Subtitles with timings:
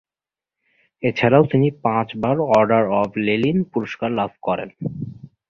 [1.03, 4.69] এছাড়াও তিনি পাঁচবার অর্ডার অব লেনিন পুরস্কার লাভ করেন।